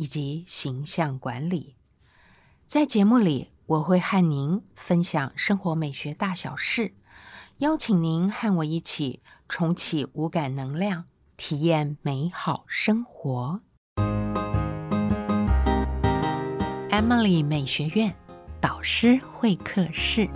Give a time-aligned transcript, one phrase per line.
[0.00, 1.74] 以及形象管理，
[2.66, 6.94] 在节目里我会和您分享生活美学大小事，
[7.58, 11.04] 邀请您和我一起重启五感能量，
[11.36, 13.60] 体验美好生活。
[16.88, 18.16] Emily 美学院
[18.58, 20.26] 导师会客室，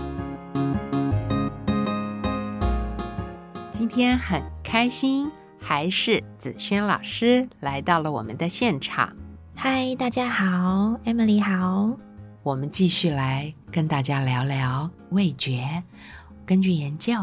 [3.72, 9.16] 今天很开心，还是子轩老师来到了我们的现场。
[9.56, 11.96] 嗨，大家好，Emily 好。
[12.42, 15.82] 我们继续来跟大家聊聊味觉。
[16.44, 17.14] 根据研究，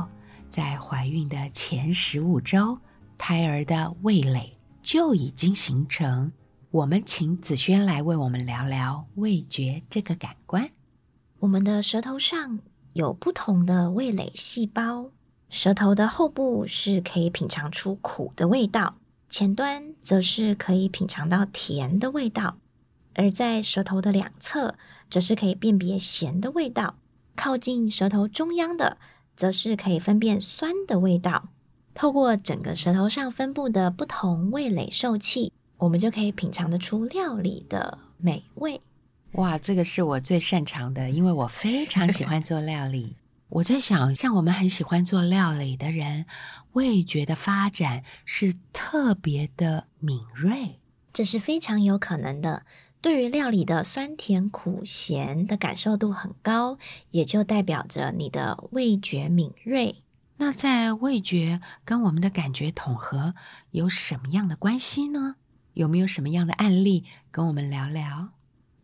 [0.50, 2.80] 在怀孕的前十五周，
[3.18, 6.32] 胎儿的味蕾就已经形成。
[6.72, 10.68] 我们请子轩来为我们聊聊味觉这个感官。
[11.40, 12.59] 我们的舌头上
[12.94, 15.12] 有不同的味蕾细胞，
[15.50, 18.96] 舌头的后部是可以品尝出苦的味道。
[19.32, 22.58] 前端则是可以品尝到甜的味道，
[23.14, 24.76] 而在舌头的两侧
[25.10, 26.96] 则是可以辨别咸的味道。
[27.34, 28.97] 靠近舌头中央的，
[29.38, 31.47] 则是可以分辨酸的味道。
[31.94, 38.81] 透过整个舌头上分布的不同味蕾受器，我们就可以品尝得出料理的美味。
[39.36, 43.16] 哇，这个是我最擅长的，因为我非常喜欢做料理。
[43.51, 46.25] 我在想，像我们很喜欢做料理的人，
[46.72, 50.79] 味觉的发展是特别的敏锐，
[51.12, 52.66] 这是非常有可能的。
[53.01, 56.78] 对于料理的酸甜苦咸的感受度很高，
[57.09, 59.97] 也就代表着你的味觉敏锐。
[60.38, 63.35] 那在味觉跟我们的感觉统合
[63.72, 65.35] 有什么样的关系呢？
[65.73, 68.29] 有没有什么样的案例跟我们聊聊？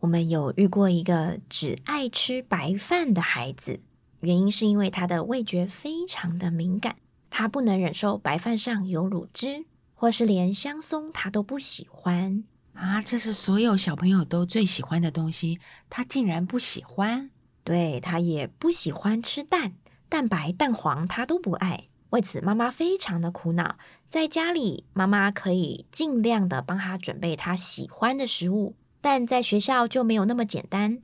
[0.01, 3.79] 我们有遇过一个只爱吃白饭的孩子。
[4.21, 6.95] 原因是因为他的味觉非常的敏感，
[7.29, 13.01] 他不能忍受白饭上有乳汁，或是连香松他都不喜欢啊！
[13.01, 17.29] 这是所有小朋友都最喜欢的东西，他竟然不喜欢。
[17.63, 19.73] 对他也不喜欢吃蛋，
[20.07, 21.89] 蛋白、蛋黄他都不爱。
[22.11, 23.77] 为此，妈妈非常的苦恼。
[24.07, 30.99] 在家里，妈妈可以尽量的帮他准备他喜欢的食物，但在学校就没有那么简单。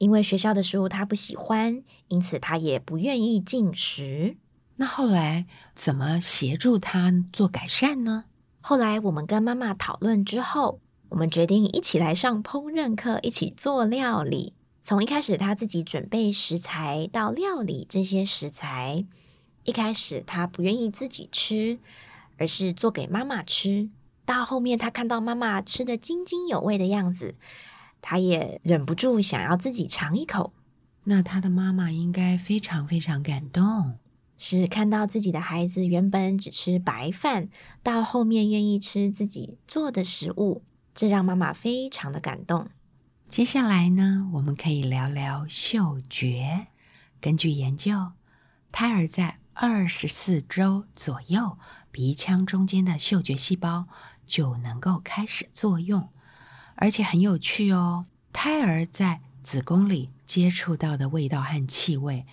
[0.00, 4.38] 因为学校的食物他不喜欢，因此他也不愿意进食。
[4.76, 5.44] 那后来
[5.74, 8.24] 怎么协助他做改善呢？
[8.62, 14.54] 后来我们跟妈妈讨论之后，我们决定一起来上烹饪课，一起做料理。
[14.82, 19.04] 从一开始他自己准备食材到料理这些食材，
[19.64, 21.78] 一开始他不愿意自己吃，
[22.38, 23.90] 而是做给妈妈吃。
[24.24, 27.34] 到后面他看到妈妈吃的津津有味的样子。
[28.02, 30.52] 他也忍不住想要自己尝一口，
[31.04, 33.98] 那他的妈妈应该非常非常感动，
[34.36, 37.48] 是看到自己的孩子原本只吃白饭，
[37.82, 40.62] 到后面愿意吃自己做的食物，
[40.94, 42.68] 这让妈妈非常的感动。
[43.28, 46.66] 接下来呢，我们可以聊聊嗅觉。
[47.20, 48.12] 根据研究，
[48.72, 51.58] 胎儿在二十四周左右，
[51.92, 53.86] 鼻腔中间的嗅觉细胞
[54.26, 56.08] 就能够开始作用。
[56.80, 62.24] 而且很有趣哦，胎儿在子宫里接触到的味道和气味，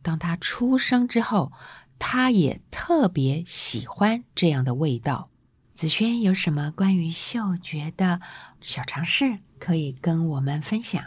[0.00, 1.52] 当他出生之后，
[1.98, 5.28] 他也特别喜欢这样的味道。
[5.74, 8.22] 子轩有什么关于嗅觉的
[8.62, 11.04] 小常识可以跟我们分享？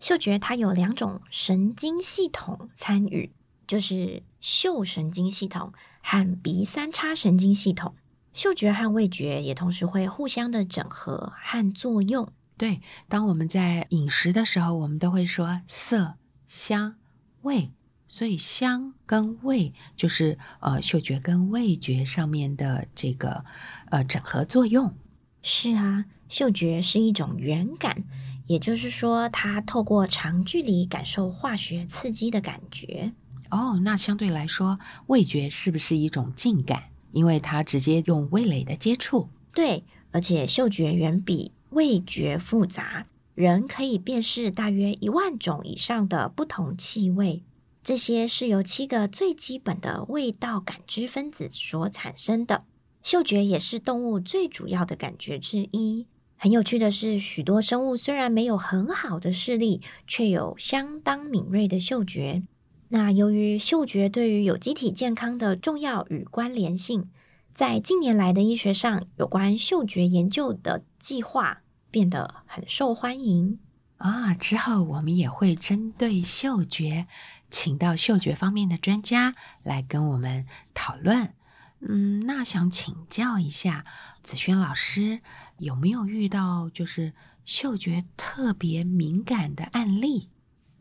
[0.00, 3.30] 嗅觉它有两种神经系统参与，
[3.68, 5.72] 就是嗅神经系统
[6.02, 7.94] 和鼻三叉神经系统。
[8.32, 12.32] 嗅觉和味觉也同时会互相的整合和作用。
[12.56, 16.14] 对，当我们在饮食的时候，我们都会说色、
[16.46, 16.96] 香、
[17.42, 17.72] 味。
[18.06, 23.46] 所以香跟味就是呃嗅觉跟味觉上面的这个
[23.90, 24.94] 呃整合作用。
[25.40, 28.04] 是啊，嗅觉是一种源感，
[28.48, 33.14] 也就是说，它透过长距离感受化学刺激的感觉。
[33.50, 36.91] 哦，那相对来说，味觉是不是一种近感？
[37.12, 39.28] 因为它直接用味蕾的接触。
[39.54, 47.42] 对，而且嗅觉远比味觉复杂，人可以辨识大约一万种以上的不同气味。
[47.82, 52.64] 这些是由七个最基本的味道感知分子所产生的。
[53.02, 56.06] 嗅觉也是动物最主要的感觉之一。
[56.36, 62.42] 很有趣的是，许多生物虽然没有很好的视力，却有相当敏锐的嗅觉。
[62.92, 67.08] 那由于嗅觉对于有机体健康的重要与关联性，
[67.54, 73.58] 在近年来的医学上，有关嗅觉研究的计划变得很受欢迎
[73.96, 74.34] 啊。
[74.34, 77.06] 之后我们也会针对嗅觉。
[77.48, 81.32] 请到嗅觉方面的专家来跟我们讨论。
[81.80, 83.86] 嗯，那想请教一下
[84.22, 85.20] 子轩老师，
[85.56, 90.28] 有没有遇到就是嗅觉特别敏感的案例？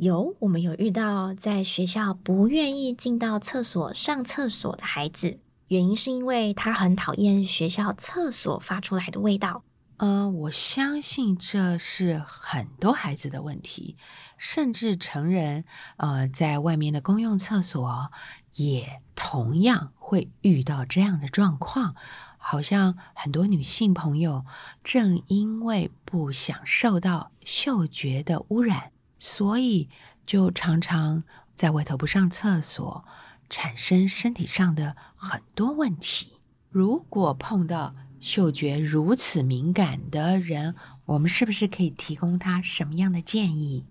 [0.02, 9.64] 有，我们有遇到在学校不愿意进到厕所上厕所的孩子，原因是因为他很讨厌学校厕所发出来的味道。
[9.98, 13.96] 呃，我相信这是很多孩子的问题，
[14.38, 15.66] 甚至成人，
[15.98, 18.10] 呃，在外面的公用厕所
[18.56, 21.94] 也同样会遇到这样的状况。
[22.40, 24.46] 好像很多女性朋友
[24.84, 28.92] 正因为不想受到嗅觉的污染，
[29.24, 29.88] 所以
[30.26, 31.24] 就常常
[31.54, 33.06] 在外头不上厕所，
[33.52, 36.32] 产生身体上的很多问题。
[36.72, 40.74] 如果碰到，嗅觉如此敏感的人，
[41.06, 43.86] 我们是不是可以提供他什么样的建议？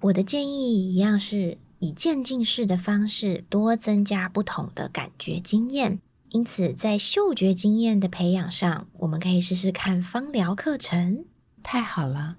[0.00, 6.00] 我的建议一样是以渐进式的方式，多增加不同的感觉经验。
[6.28, 11.24] 因此，在嗅觉经验的培养上，我们可以试试看芳疗课程。
[11.62, 12.36] 太好了，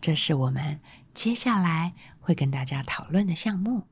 [0.00, 0.78] 这是我们
[1.14, 3.84] 接下来会跟大家讨论的项目。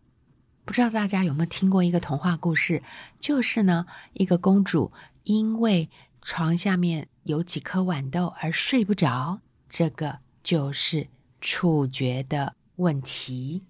[0.65, 2.82] 不知道大家有没有听过一个童话故事？
[3.19, 4.93] 就是呢，一个公主
[5.25, 5.88] 因为
[6.20, 11.09] 床下面有几颗豌豆而睡不着，这个就是
[11.41, 13.64] 触觉的问题。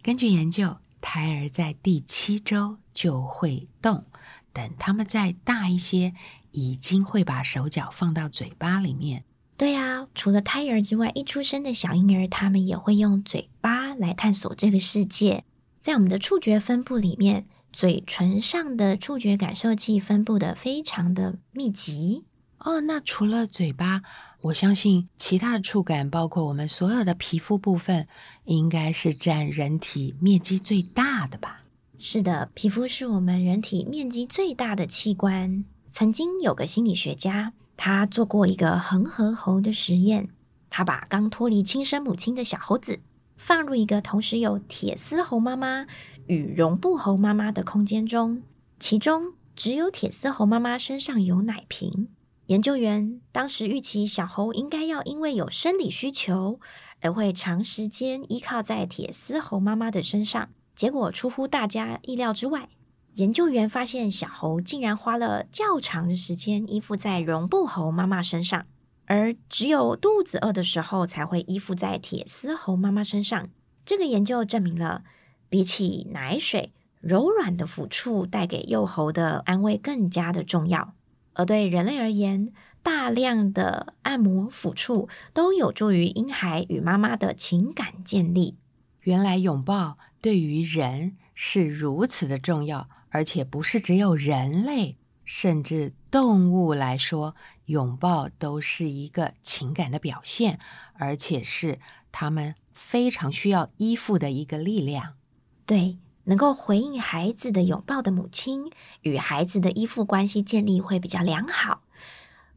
[0.00, 4.04] 根据研究，胎儿在第七周就会动，
[4.52, 6.14] 等他们再大一些，
[6.52, 9.24] 已经会把手脚放到嘴巴里面。
[9.56, 15.44] 对啊，除了胎儿之外，一出生的小婴儿，他们也会用嘴巴来探索这个世界。
[15.80, 17.46] 在我们的触觉分布里面。
[17.76, 22.22] 嘴唇上的触觉感受器分布的非常的密集
[22.58, 22.82] 哦。
[22.82, 24.02] 那除了嘴巴，
[24.42, 28.06] 我相信其他的触感，包括我们所有的皮肤部分，
[28.44, 31.64] 应该是占人体面积最大的吧？
[31.98, 35.64] 是的，皮肤是我们人体面积最大的器官。
[35.90, 40.28] 曾经有个心理学家，他做过一个恒河猴的实验，
[40.70, 43.00] 他把刚脱离亲生母亲的小猴子
[43.36, 45.86] 放入一个同时有铁丝猴妈妈。
[46.26, 48.42] 与绒布猴妈妈的空间中，
[48.78, 52.08] 其中只有铁丝猴妈妈身上有奶瓶。
[52.46, 56.60] 研究员当时预期小猴应该要因为有生理需求
[57.00, 62.68] 而会长时间依靠在铁丝猴妈妈的身上，结果出乎大家意料之外。
[63.14, 68.64] 研究员发现小猴竟然花了较长的时间依附在绒布猴妈妈身上，
[69.06, 73.48] 而只有肚子饿的时候才会依附在铁丝猴妈妈身上。
[73.84, 75.04] 这个研究证明了。
[75.50, 80.94] 比起奶水，柔软的抚触带给幼猴的安慰更加的重要。
[81.34, 88.56] 而对人类而言，大量的按摩抚触都有助于婴孩与妈妈的情感建立。
[89.02, 97.34] 原来拥抱对于人是如此的重要，而且不是只有人类，甚至动物来说，
[97.66, 100.58] 拥抱都是一个情感的表现，
[100.94, 101.80] 而且是
[102.12, 105.14] 他们非常需要依附的一个力量。
[105.66, 108.70] 对，能够回应孩子的拥抱的母亲，
[109.02, 111.82] 与孩子的依附关系建立会比较良好，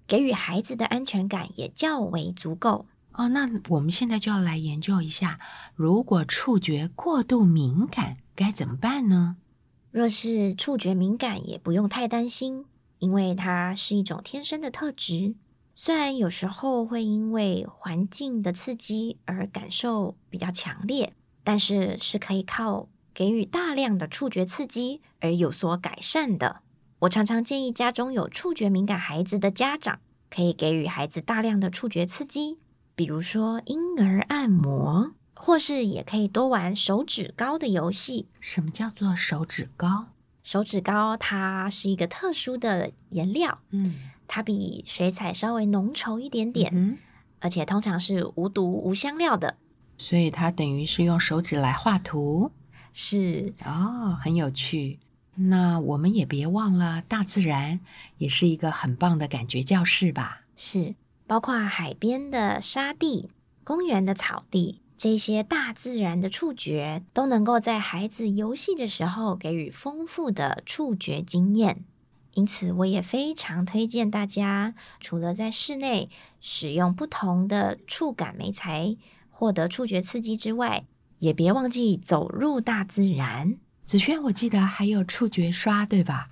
[0.06, 2.86] 给予孩子的安全感也较为足够
[3.18, 3.28] 哦。
[3.28, 5.40] 那我们现在就要来研究一下，
[5.76, 9.36] 如果触觉过度敏感该怎么办呢？
[9.92, 12.66] 若是触觉敏感，也不用太担心，
[13.00, 15.36] 因为它是一种天生的特质。
[15.76, 22.88] 虽然有时候会因为环境的刺激而感受比较强烈，但是是可以靠。
[23.14, 26.62] 给予大量的触觉刺激而有所改善的，
[27.00, 29.98] 我常常建议家中有触觉敏感孩子的家长，
[30.30, 32.60] 可以给予孩子大量的触觉刺激，
[32.98, 38.28] 比如说婴儿按摩或是也可以多玩手指膏的游戏。
[38.40, 40.08] 什么叫做手指膏？
[40.42, 43.94] 手指膏它是一个特殊的颜料，嗯，
[44.28, 46.98] 它比水彩稍微浓稠一点点，嗯，
[47.40, 49.58] 而且通常是无毒无香料的。
[50.00, 52.52] 所以它等于是用手指来画图
[52.92, 54.98] 是哦，很有趣。
[55.36, 57.80] 那我们也别忘了，大自然
[58.18, 60.42] 也是一个很棒的感觉教室吧？
[60.56, 60.96] 是，
[61.28, 63.30] 包括海边的沙地、
[63.64, 71.84] 公园的草地，这些大自然的触觉都能够在孩子游戏的时候给予丰富的触觉经验。
[72.34, 78.96] 因此，我也非常推荐大家，除了在室内使用不同的触感媒材
[79.30, 80.86] 获得触觉刺激之外，
[81.20, 83.58] 也别忘记走入大自然。
[83.86, 86.30] 子轩，我记得还有触觉刷，对吧？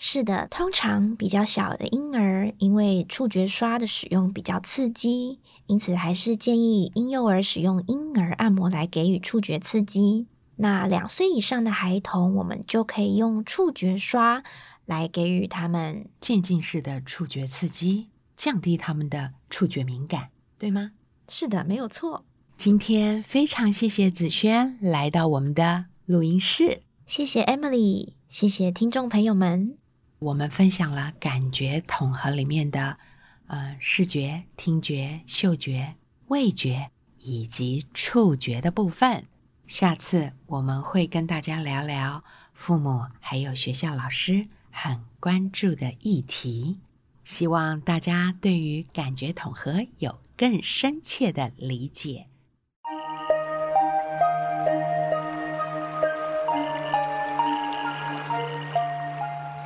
[0.00, 10.28] 是的，通常比较小的婴儿，因为触觉刷的使用比较刺激，因此还是建议婴幼儿使用婴儿按摩来给予触觉刺激。
[10.60, 14.44] 那两岁以上的孩童，我们就可以用触觉刷
[14.86, 20.92] 来给予他们渐进式的触觉刺激，降低他们的触觉敏感，对吗？
[21.28, 22.24] 是的，没有错。
[22.56, 26.82] 今天非常谢谢子轩来到我们的录音室。
[27.04, 29.76] 谢谢 Emily，谢谢听众朋友们。
[30.20, 32.98] 我们分享了感觉统合里面的，
[33.46, 35.94] 呃，视觉、听觉、嗅觉、
[36.26, 39.26] 味觉以及触觉的部分。
[39.66, 46.78] 下次我们会跟大家聊聊父母还有学校老师很关注的议题。
[47.24, 52.26] 希望大家对于感觉统合有更深切的理解。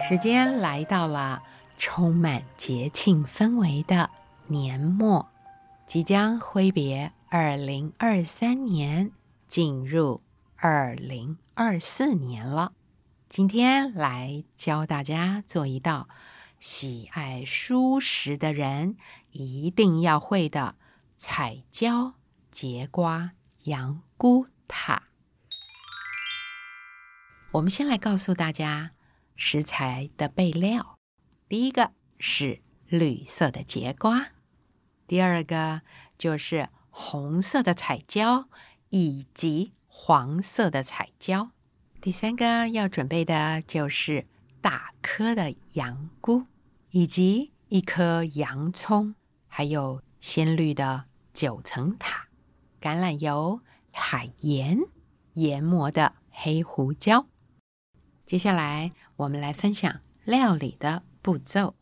[0.05, 1.45] 时间来到了
[1.79, 4.11] 充满节庆氛围的
[4.49, 5.29] 年末，
[5.87, 9.13] 即将挥别二零二三年，
[9.47, 10.21] 进入
[10.57, 12.73] 二零二四年了。
[13.29, 16.09] 今天来教大家做一道
[16.59, 18.97] 喜爱蔬食的人
[19.31, 20.75] 一定要会的
[21.17, 22.15] 彩椒
[22.51, 23.31] 节瓜
[23.63, 25.05] 羊菇塔。
[27.53, 28.91] 我们先来告诉大家。
[29.45, 31.01] 食材的备料，
[31.49, 34.29] 第一个是绿色的节瓜，
[35.09, 35.83] 第二个
[36.17, 38.49] 就是红色的彩椒
[38.91, 41.51] 以及黄色的彩椒，
[42.01, 44.29] 第三个要准备的就是
[44.61, 46.45] 大颗的羊菇，
[46.93, 49.17] 以及一颗洋葱，
[49.49, 52.29] 还有鲜绿的九层塔、
[52.81, 54.79] 橄榄油、海盐、
[55.35, 57.27] 研磨的黑胡椒。
[58.25, 61.77] 接下来，我们来分享料理的步骤。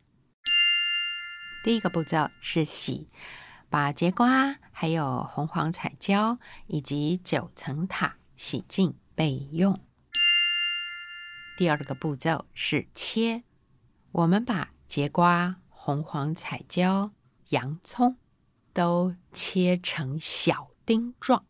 [1.64, 3.08] 第一个步骤是洗，
[3.70, 9.80] 把节瓜、还有红黄彩椒以及九层塔洗净备用。
[11.56, 13.42] 第二个步骤是切，
[14.12, 17.12] 我们把节瓜、红黄彩椒、
[17.50, 18.16] 洋葱
[18.74, 21.46] 都切成小丁状，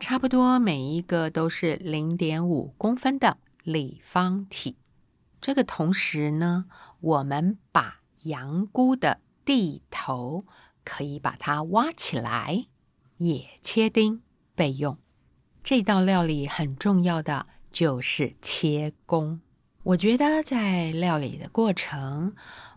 [0.00, 3.38] 差不多每一个都是零点五公分的。
[3.62, 4.76] 立方体。
[5.40, 6.66] 这个同时呢，
[7.00, 10.44] 我们把羊菇的蒂头
[10.84, 12.66] 可以把它挖起来，
[13.18, 14.22] 也切丁
[14.54, 14.98] 备用。
[15.62, 19.40] 这道料理很重要的就是切工。
[19.82, 22.34] 我觉得在料理的过程，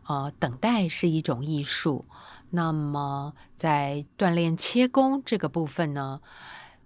[0.07, 2.05] 呃，等待是一种艺术。
[2.51, 6.21] 那么在锻炼切工这个部分呢，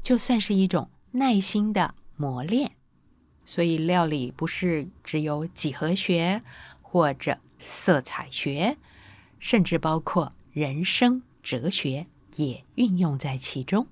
[0.03, 2.73] 就算是一种耐心的磨练。
[3.45, 6.41] 所以，料理不是只有几何学
[6.81, 8.77] 或者色彩学，
[9.39, 13.87] 甚至包括人生哲学也运用在其中。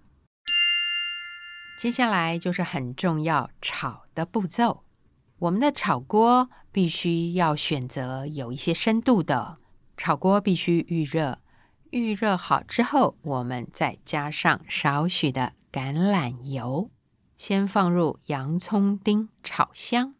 [1.78, 4.84] 接下来就是很重要炒的步骤。
[5.40, 9.58] 我们的炒锅必须要选择有一些深度的
[9.98, 11.40] 炒锅，必须预热。
[11.92, 16.90] 预热好之后，我们再加上少许的橄榄油。
[17.46, 20.16] 先放入洋葱丁炒香，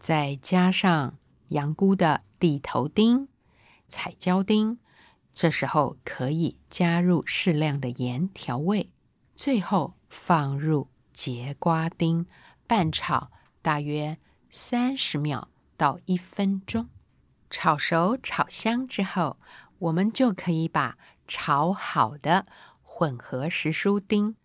[0.00, 3.28] 再加上羊菇的地头丁、
[3.88, 4.78] 彩椒丁，
[5.34, 8.90] 这时候可以加入适量的盐调味。
[9.36, 12.24] 最后放入节瓜丁，
[12.66, 14.16] 拌炒大约
[14.48, 16.88] 三十秒到一分钟。
[17.50, 19.38] 炒熟、炒香之后，
[19.78, 20.96] 我们就可以把
[21.28, 22.46] 炒好的
[22.80, 24.36] 混合时蔬丁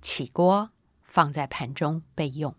[0.00, 0.70] 起锅。
[1.14, 2.56] 放在盘中备用。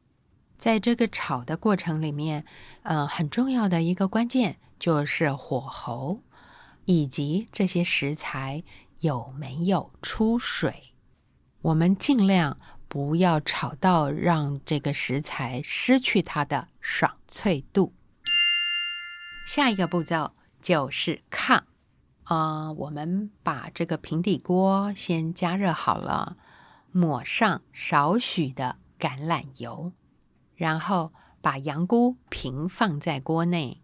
[0.58, 2.46] 在这个炒的过程里面，
[2.84, 6.22] 呃，很重要的一个关键就是火候，
[6.86, 8.64] 以及这些食材
[9.02, 10.94] 有没有出水。
[11.64, 12.58] 我们尽量
[12.88, 17.94] 不要炒到让这个食材失去它的爽脆度。
[19.46, 20.32] 下一个步骤
[20.62, 21.60] 就是炕。
[22.28, 26.38] 呃，我们把这个平底锅先加热好了，
[26.98, 29.92] 抹上少许的橄榄油，
[30.56, 31.12] 然后
[31.42, 33.82] 把羊菇平放在锅内，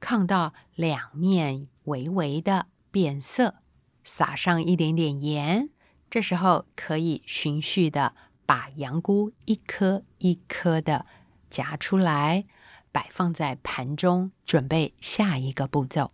[0.00, 3.56] 炕到两面微微的变色，
[4.04, 5.70] 撒上一点点盐。
[6.08, 8.14] 这时候可以循序的
[8.46, 11.04] 把羊菇一颗一颗的
[11.50, 12.44] 夹出来，
[12.92, 16.12] 摆放在盘中，准备下一个步骤。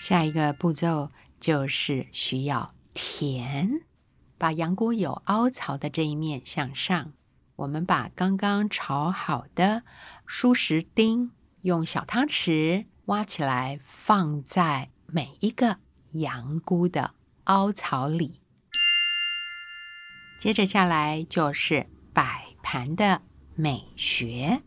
[0.00, 3.82] 下一个步骤就是需要填，
[4.38, 7.12] 把羊菇有凹槽的这一面向上。
[7.56, 9.82] 我们把刚刚炒好的
[10.24, 15.78] 熟食丁用小汤匙挖起来，放在每一个
[16.12, 17.14] 羊菇的
[17.44, 18.40] 凹槽里。
[20.38, 23.22] 接着下来就是摆盘的
[23.56, 24.62] 美学，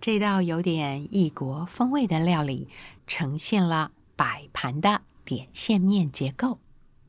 [0.00, 2.68] 这道有点异国风味的料理
[3.06, 3.92] 呈现了。
[4.16, 6.60] 摆盘的点线面结构，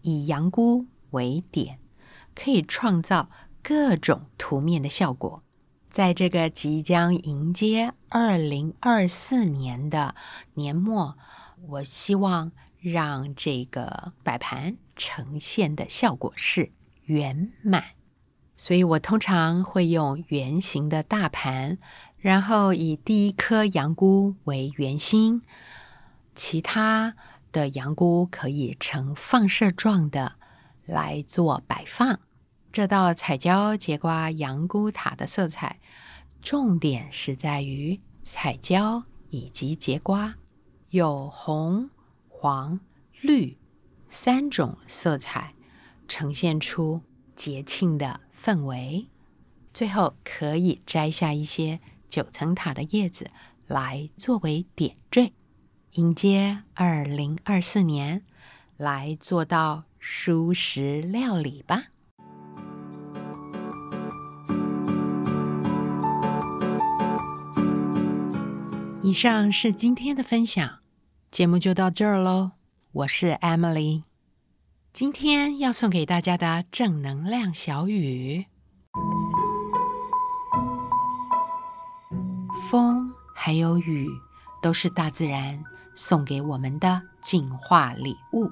[0.01, 1.77] 以羊菇为点，
[2.35, 3.29] 可以创造
[3.63, 5.41] 各种图面的效果。
[5.89, 10.13] 在这个即将迎接二零二四年的
[10.55, 11.17] 年末，
[11.69, 16.73] 我希望让这个摆盘呈现的效果是
[17.05, 17.83] 圆满。
[18.57, 21.77] 所以我通常会用圆形的大盘，
[22.17, 25.41] 然后以第一颗羊菇为圆心。
[26.35, 27.15] 其他
[27.53, 30.33] 的羊菇可以呈放射状的
[30.85, 32.19] 来做摆放。
[32.71, 35.79] 这道彩椒节瓜羊菇塔的色彩，
[36.41, 40.35] 重点是在于彩椒以及节瓜
[40.89, 41.89] 有红、
[42.27, 42.79] 黄、
[43.21, 43.57] 绿
[44.09, 45.53] 三种色彩，
[46.07, 47.01] 呈现出
[47.35, 49.07] 节庆的氛围。
[49.73, 53.31] 最后可以摘下一些九层塔的叶子
[53.67, 55.33] 来作为点缀。
[55.93, 58.25] 迎接二零二四年，
[58.75, 61.85] 来做到舒食料理吧。
[69.01, 70.77] 以上是今天的分享，
[71.31, 72.51] 节目就到这儿喽。
[72.91, 74.03] 我是 Emily，
[74.93, 78.45] 今天要送给大家的正能量小语：
[82.69, 84.07] 风还有雨，
[84.61, 85.63] 都是大自然。
[85.95, 88.51] 送给我们的净化礼物，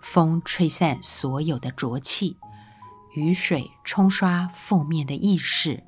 [0.00, 2.36] 风吹散所有的浊气，
[3.14, 5.82] 雨水冲刷负面的意识，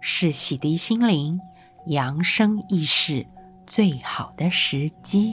[0.00, 1.40] 是洗涤心灵、
[1.86, 3.26] 扬升意识
[3.66, 5.32] 最好的时机。